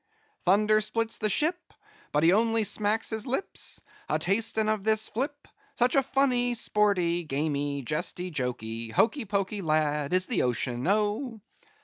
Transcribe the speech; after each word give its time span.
Thunder 0.45 0.81
splits 0.81 1.19
the 1.19 1.29
ships, 1.29 1.61
But 2.11 2.23
he 2.23 2.33
only 2.33 2.63
smacks 2.63 3.11
his 3.11 3.27
lips, 3.27 3.81
A 4.09 4.17
tastin' 4.17 4.67
of 4.67 4.83
this 4.83 5.07
flip,— 5.09 5.47
Such 5.75 5.93
a 5.93 6.01
funny, 6.01 6.55
sporty, 6.55 7.23
gamy, 7.23 7.83
jesty, 7.83 8.31
joky, 8.31 8.89
hoky 8.89 9.25
poky 9.29 9.61
lad, 9.61 10.11
is 10.13 10.25
the 10.25 10.41
Ocean, 10.41 10.87
oh! 10.87 11.39